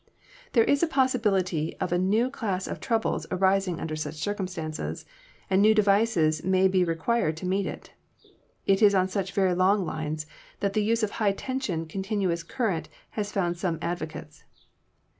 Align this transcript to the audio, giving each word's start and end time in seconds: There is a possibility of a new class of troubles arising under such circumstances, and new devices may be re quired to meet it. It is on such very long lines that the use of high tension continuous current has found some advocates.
There 0.53 0.63
is 0.63 0.81
a 0.81 0.87
possibility 0.87 1.77
of 1.77 1.91
a 1.91 1.97
new 1.99 2.31
class 2.31 2.65
of 2.65 2.79
troubles 2.79 3.27
arising 3.29 3.79
under 3.79 3.95
such 3.95 4.15
circumstances, 4.15 5.05
and 5.47 5.61
new 5.61 5.75
devices 5.75 6.43
may 6.43 6.67
be 6.67 6.83
re 6.83 6.95
quired 6.95 7.37
to 7.37 7.45
meet 7.45 7.67
it. 7.67 7.91
It 8.65 8.81
is 8.81 8.95
on 8.95 9.07
such 9.09 9.31
very 9.33 9.53
long 9.53 9.85
lines 9.85 10.25
that 10.59 10.73
the 10.73 10.83
use 10.83 11.03
of 11.03 11.11
high 11.11 11.33
tension 11.33 11.85
continuous 11.85 12.41
current 12.41 12.89
has 13.11 13.31
found 13.31 13.59
some 13.59 13.77
advocates. 13.79 14.43